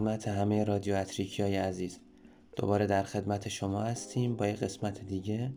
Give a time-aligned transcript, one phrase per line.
[0.00, 1.98] خدمت همه رادیو اتریکی های عزیز.
[2.56, 5.52] دوباره در خدمت شما هستیم با یک قسمت دیگه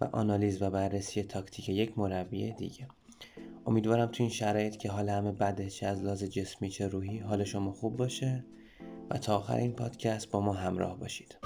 [0.00, 2.88] و آنالیز و بررسی تاکتیک یک مربی دیگه.
[3.66, 7.44] امیدوارم تو این شرایط که حال همه بده چه از لحاظ جسمی چه روحی حال
[7.44, 8.44] شما خوب باشه
[9.10, 11.36] و تا آخر این پادکست با ما همراه باشید.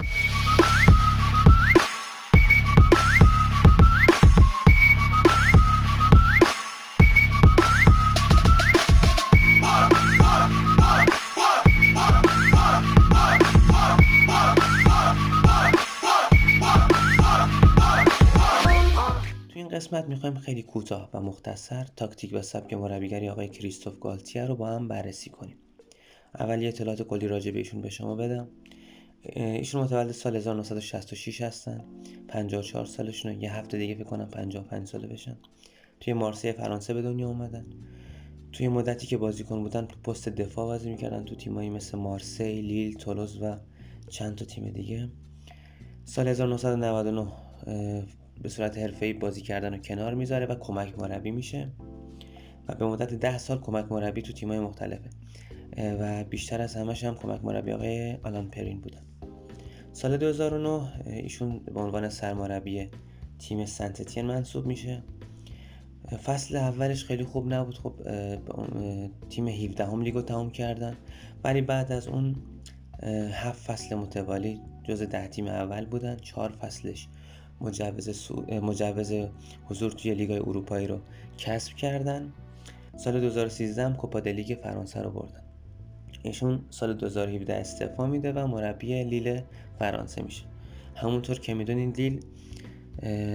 [19.73, 24.67] قسمت می‌خوایم خیلی کوتاه و مختصر تاکتیک و سبک مربیگری آقای کریستوف گالتیه رو با
[24.67, 25.55] هم بررسی کنیم.
[26.39, 28.47] اول یه اطلاعات کلی راجع به ایشون به شما بدم.
[29.35, 31.85] ایشون متولد سال 1966 هستن.
[32.27, 35.37] 54 سالشون یه هفته دیگه فکر کنم 55 ساله بشن.
[35.99, 37.65] توی مارسی فرانسه به دنیا اومدن.
[38.51, 42.97] توی مدتی که بازیکن بودن تو پست دفاع بازی می‌کردن تو تیمایی مثل مارسی، لیل،
[42.97, 43.57] تولوز و
[44.09, 45.09] چند تا تیم دیگه.
[46.05, 47.27] سال 1999
[48.41, 51.69] به صورت حرفه‌ای بازی کردن رو کنار می‌ذاره و کمک مربی میشه.
[52.67, 55.09] و به مدت ده سال کمک مربی تو تیمای مختلفه.
[55.77, 59.01] و بیشتر از همش هم کمک مربی آقای آلان پرین بودن.
[59.91, 62.89] سال 2009 ایشون به عنوان سرمربی
[63.39, 65.03] تیم سنتتین منصوب میشه.
[66.23, 67.77] فصل اولش خیلی خوب نبود.
[67.77, 67.93] خب
[69.29, 70.95] تیم 17 هم لیگو تمام کردن.
[71.43, 72.35] ولی بعد از اون
[73.33, 76.15] هفت فصل متوالی جز ده تیم اول بودن.
[76.15, 77.07] چهار فصلش
[77.63, 78.43] مجوز, سو...
[78.51, 79.13] مجوز
[79.65, 80.99] حضور توی لیگای اروپایی رو
[81.37, 82.33] کسب کردن.
[82.97, 85.43] سال 2013 هم کوپا لیگ فرانسه رو بردن.
[86.23, 89.41] ایشون سال 2017 استعفا میده و مربی لیل
[89.79, 90.43] فرانسه میشه.
[90.95, 92.19] همونطور که می‌دونین لیل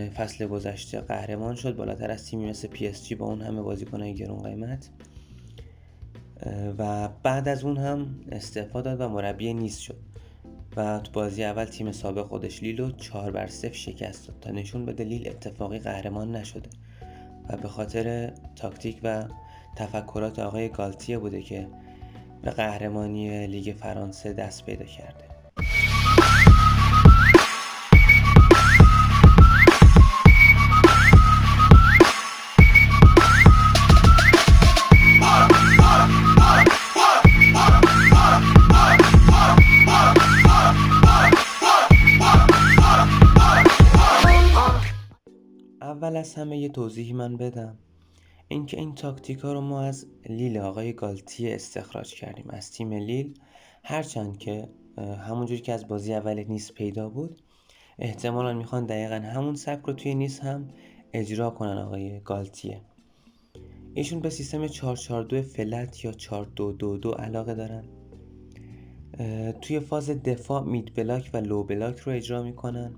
[0.09, 4.15] فصل گذشته قهرمان شد بالاتر از تیمی مثل پی اس جی با اون همه بازیکنهای
[4.15, 4.91] گرون قیمت.
[6.79, 9.97] و بعد از اون هم استعفا داد و مربی نیست شد.
[10.79, 14.87] و تو بازی اول تیم سابق خودش لیلو چهار بر صفر شکست داد تا نشون
[14.87, 16.71] بده لیل اتفاقی قهرمان نشده
[17.49, 19.25] و به خاطر تاکتیک و
[19.77, 21.69] تفکرات آقای گالتیه بوده که
[22.43, 25.38] به قهرمانی لیگ فرانسه دست پیدا کرده.
[45.89, 47.79] اول از همه یه توضیحی من بدم.
[48.49, 52.51] اینکه این تاکتیک ها رو ما از لیل آقای گالتیه استخراج کردیم.
[52.51, 53.35] از تیم لیل.
[53.85, 57.43] هرچند که همونجوری که از بازی اول نیس پیدا بود
[57.99, 60.69] احتمالا می‌خوان دقیقا همون سبک رو توی نیس هم
[61.13, 62.81] اجرا کنن آقای گالتیه.
[63.95, 67.85] ایشون به سیستم 442 flat یا 4222 علاقه دارن.
[69.61, 72.95] توی فاز دفاع mid block و low block رو اجرا می‌کنن.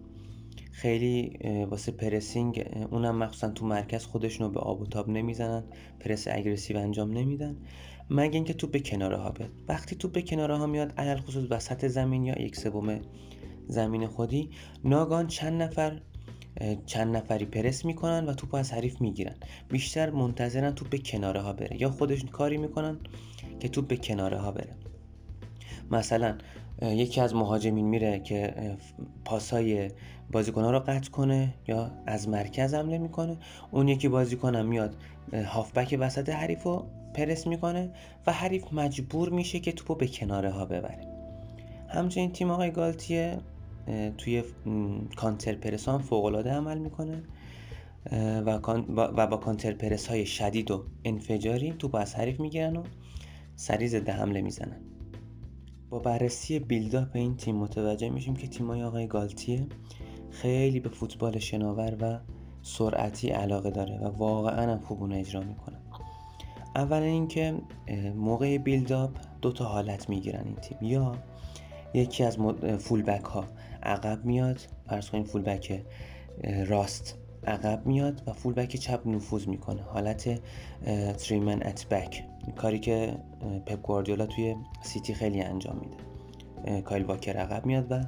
[0.71, 1.39] خیلی
[1.71, 5.65] واسه pressing اونم مخصوصا تو مرکز خودشونو به آب و تاب نمی‌زنن
[6.01, 7.57] press aggressive انجام نمیدن.
[8.11, 9.51] مگه اینکه توپ به کناره ها بیاد.
[9.69, 13.01] وقتی توپ به کناره ها میاد علی الخصوص وسط زمین یا یک سوم
[13.67, 14.51] زمین خودی
[14.85, 16.01] ناگهان چند نفر
[16.87, 19.35] چند نفری پرس می‌کنن و توپ از حریف می‌گیرن.
[19.69, 21.81] بیشتر منتظرن توپ به کناره ها بره.
[21.81, 22.99] یا خودشون کاری می‌کنن
[23.61, 24.77] که توپ به کناره ها بره.
[25.91, 26.39] مثلا
[26.83, 28.55] یکی از مهاجمین میره که
[29.25, 29.91] پاسای
[30.35, 33.37] ها رو قطع کنه یا از مرکز حمله می‌کنه.
[33.71, 34.97] اون یکی بازیکنم میاد
[35.33, 37.91] هافبک وسط حریف رو پرس می‌کنه
[38.27, 41.07] و حریف مجبور میشه که توپو به کناره ها ببره.
[41.89, 43.39] همچنین تیم آقای گالتیه
[44.19, 44.43] توی
[45.17, 47.23] کانتر پرس هم فوق العاده عمل می‌کنه
[48.47, 48.59] و,
[49.27, 52.83] با کانتر پرس های شدید و انفجاری توپ از حریف می‌گیرن و
[53.57, 54.81] سریع ضد حمله می‌زنن.
[55.91, 59.67] با بررسی بیلداپ این تیم متوجه میشیم که تیمای آقای گالتیه
[60.31, 62.19] خیلی به فوتبال شناور و
[62.63, 65.77] سرعتی علاقه داره و واقعا هم خوب اون اجرا می‌کنه.
[66.77, 67.55] اولا اینکه
[68.17, 69.11] موقع بیلداپ
[69.43, 70.79] دو تا حالت می‌گیرن این تیم.
[70.83, 71.13] یا
[71.95, 72.39] یکی از
[72.79, 73.45] فولبک ها
[73.83, 75.83] عقب میاد فرض کنیم فولبک
[76.67, 79.83] راست عقب میاد و فولبک چپ نفوذ می‌کنه.
[79.83, 80.41] حالت
[81.19, 82.25] three man at back
[82.57, 83.17] کاری که
[83.67, 86.83] پپ گواردیولا توی سیتی خیلی انجام میده.
[86.83, 88.01] کایل واکر عقب میاد و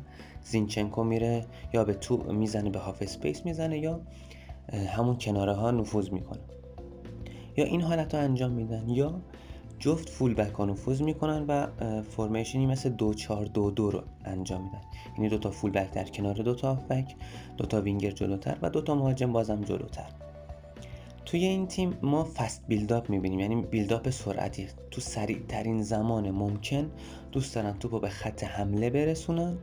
[0.43, 4.01] زینچنکو میره یا به تو می‌زنه به half space می‌زنه یا
[4.97, 6.41] همون کناره ها نفوذ می‌کنه.
[7.57, 9.21] یا این حالت رو انجام میدن یا
[9.79, 11.67] جفت full back ها نفوذ می‌کنن و
[12.03, 14.81] formation ی مثل دو چار دو دو رو انجام میدن.
[15.17, 17.15] یعنی دوتا full back در کنار دوتا هاف بک
[17.57, 20.09] دوتا وینگر جلوتر و دوتا مهاجم بازم جلوتر.
[21.33, 24.67] توی این تیم ما fast build up می‌بینیم یعنی build up سرعتی.
[24.91, 26.91] تو سریع ترین زمان ممکن
[27.33, 29.59] دوست دارن توپو به خط حمله برسونن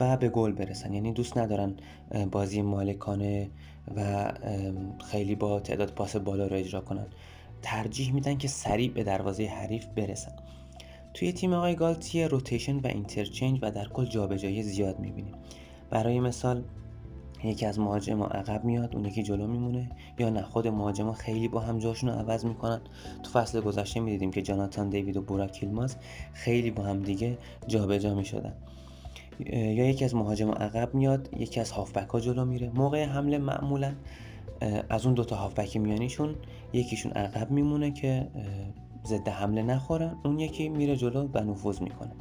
[0.00, 0.94] و به گل برسن.
[0.94, 1.76] یعنی دوست ندارن
[2.30, 3.50] بازی مالکانه
[3.96, 4.32] و
[5.10, 7.06] خیلی با تعداد پاس بالا رو اجرا کنن.
[7.62, 10.32] ترجیح میدن که سریع به دروازه حریف برسن.
[11.14, 15.34] توی تیم آقای گالتیه rotation و interchange و در کل جابجایی زیاد می‌بینیم.
[15.90, 16.64] برای مثال
[17.44, 19.90] یکی از مهاجما عقب میاد اون یکی جلو میمونه.
[20.18, 22.80] یا نه خود مهاجما خیلی با هم جاشون رو عوض می‌کنن.
[23.22, 25.96] تو فصل گذشته می‌دیدیم که جاناتان دیوید و بورا کیلماز
[26.32, 28.52] خیلی با هم دیگه جابجا می‌شدن.
[29.50, 32.70] یا یکی از مهاجما عقب میاد یکی از هافبک ها جلو میره.
[32.74, 33.92] موقع حمله معمولا
[34.88, 36.34] از اون دوتا هافبک میانیشون
[36.72, 38.28] یکیشون عقب میمونه که
[39.06, 42.12] ضد حمله نخورن اون یکی میره جلو و نفوذ می‌کنه.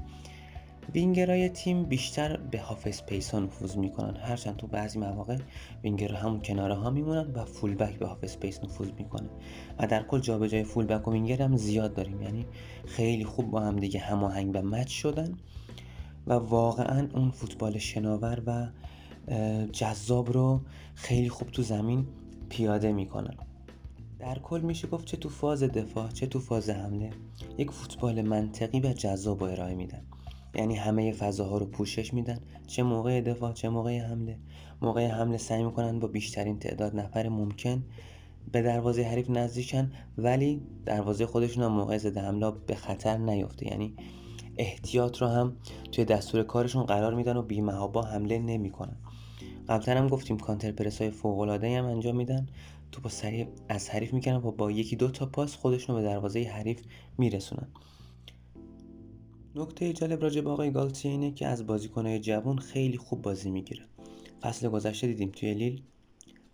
[0.93, 4.17] وینگرای تیم بیشتر به half space ها نفوذ می‌کنن.
[4.17, 5.37] هرچند تو بعضی مواقع
[5.83, 9.29] وینگر همون کناره ها میمونن و full back به half space نفوذ می‌کنه.
[9.79, 12.21] و در کل جابجایی full back و وینگر هم زیاد داریم.
[12.21, 12.45] یعنی
[12.85, 15.37] خیلی خوب با هم دیگه هماهنگ و match شدن.
[16.27, 18.67] و واقعا اون فوتبال شناور و
[19.71, 20.61] جذاب رو
[20.95, 22.07] خیلی خوب تو زمین
[22.49, 23.37] پیاده می‌کنن.
[24.19, 27.09] در کل میشه گفت چه تو فاز دفاع چه تو فاز حمله
[27.57, 30.01] یک فوتبال منطقی و جذاب ارائه میدن.
[30.55, 32.39] یعنی همه فضاها رو پوشش میدن.
[32.67, 34.37] چه موقع دفاع چه موقع حمله.
[34.81, 37.83] موقع حمله سعی می‌کنن با بیشترین تعداد نفر ممکن
[38.51, 43.93] به دروازه حریف نزدیکن ولی دروازه خودشون هم موقع ضد حمله به خطر نیفته یعنی
[44.57, 45.55] احتیاط رو هم
[45.91, 48.95] توی دستور کارشون قرار میدن و بیمهابا حمله نمی‌کنن.
[49.69, 52.47] قبلا هم گفتیم کانتر پرس های فوق هم انجام میدن.
[52.91, 56.43] تو با سریع از حریف می‌کنن و با یکی دو تا پاس خودشون به دروازه
[56.43, 56.81] حریف
[57.17, 57.67] میرسونن.
[59.55, 63.85] نکته جالب راجع به آقای گالتیه اینه که از بازیکنهای جوان خیلی خوب بازی می‌گیره.
[64.41, 65.81] فصل گذشته دیدیم توی لیل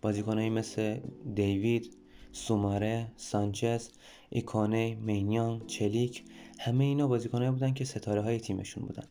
[0.02, 1.00] بازیکنهایی مثل
[1.34, 1.96] دیوید
[2.32, 3.88] سوماره سانچز
[4.30, 6.24] ایکانه مینیان چلیک
[6.58, 9.04] همه اینا بازیکنهایی بودن که ستاره های تیمشون بودن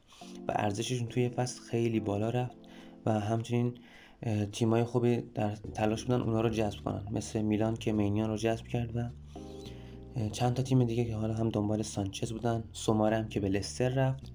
[0.48, 2.58] و ارزششون توی فصل خیلی بالا رفت
[3.06, 3.74] و همچنین
[4.52, 7.08] تیمای خوبی در تلاش بودن اونا رو جذب کنن.
[7.12, 9.10] مثل میلان که مینیان رو جذب کرد و
[10.32, 13.90] چند تا تیم دیگه که حالا هم دنبال سانچز بودن سوماره هم که به لستر
[13.90, 14.32] رفت.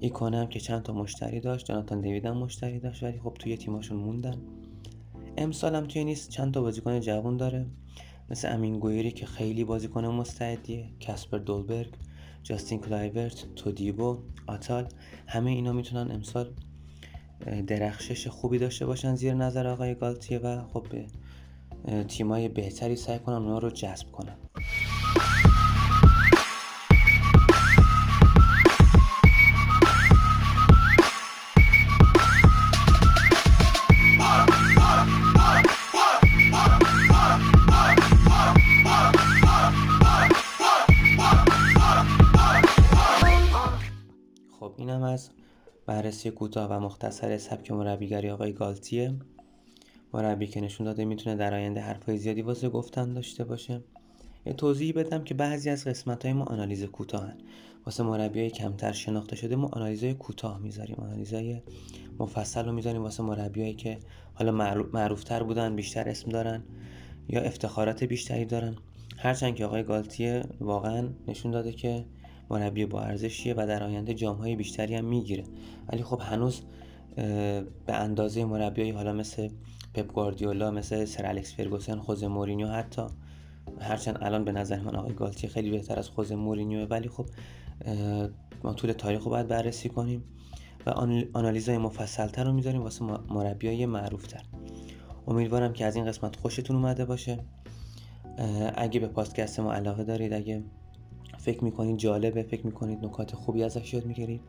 [0.00, 3.56] ایکونه هم که چند تا مشتری داشت جاناتان دیوید هم مشتری داشت ولی خب توی
[3.56, 4.36] تیماشون موندن.
[5.36, 7.66] امسال هم توی نیس چند تا بازیکن جوان داره.
[8.30, 10.88] مثل امین گویری که خیلی بازیکن مستعدیه.
[11.06, 11.94] کاسپر دولبرگ
[12.42, 14.88] جاستین کلایورت تودیبو آتال
[15.26, 16.52] همه اینا می‌تونن امسال
[17.66, 20.86] درخشش خوبی داشته باشن زیر نظر آقای گالتیه و خب
[22.08, 24.36] تیمای بهتری سعی کنن اونا رو جذب کنن.
[46.10, 49.14] بررسی کوتاه و مختصر سبک مربیگری آقای گالتیه.
[50.14, 53.80] مربی که نشون داده می‌تونه در آینده حرفای زیادی واسه گفتن داشته باشه.
[54.46, 57.36] یه توضیحی بدم که بعضی از قسمت های ما آنالیز کوتاهن.
[57.86, 60.96] واسه مربی کمتر شناخته شده ما آنالیزهای کوتاه می‌ذاریم.
[60.96, 61.62] آنالیزهای
[62.18, 63.98] مفصل رو می‌ذاریم واسه مربیایی که
[64.34, 64.52] حالا
[64.92, 66.62] معروفتر بودن بیشتر اسم دارن
[67.28, 68.76] یا افتخارات بیشتری دارن.
[69.16, 72.04] هرچند که آقای گالتیه واقعا نشون داده که
[72.50, 75.44] مربی با ارزشیه و در آینده جامهای بیشتری هم می‌گیره.
[75.88, 76.60] ولی خب هنوز
[77.86, 79.48] به اندازه مربیایی حالا مثل
[79.94, 83.02] پپ گواردیولا مثل سر الکس فرگوسن خوزه مورینیو حتی
[83.80, 87.26] هرچند الان به نظر من آقای گالتی خیلی بهتر از خوزه مورینیو ولی خب
[88.64, 90.24] ما طول تاریخ رو باید بررسی کنیم
[90.86, 90.90] و
[91.34, 94.42] آنالیزهای مفصلتر رو می‌ذاریم واسه مربیای معروفتر.
[95.28, 97.38] امیدوارم که از این قسمت خوشتون اومده باشه.
[98.74, 100.62] اگه به پادکست ما علاقه دارید اگه
[101.40, 104.40] فکر می‌کنید جالبه فکر می‌کنید نکات خوبی ازش یاد می‌گیرید.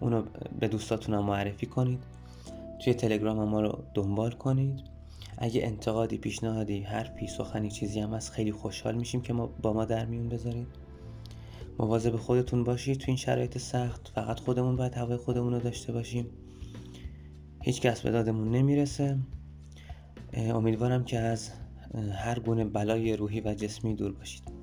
[0.00, 0.22] اونو
[0.60, 2.02] به دوستاتون هم معرفی کنید.
[2.84, 4.80] توی تلگرام ما رو دنبال کنید.
[5.38, 9.84] اگه انتقادی پیشنهادی حرفی سخنی چیزی هم هست خیلی خوشحال میشیم که ما با ما
[9.84, 10.66] در میون بذارید.
[11.78, 14.12] مواظب خودتون باشید تو این شرایط سخت.
[14.14, 16.26] فقط خودمون باید هوای خودمون رو داشته باشیم.
[17.62, 19.18] هیچ کس به دادمون نمی‌رسه.
[20.34, 21.50] امیدوارم که از
[22.12, 24.57] هر گونه بلای روحی و جسمی دور باشید.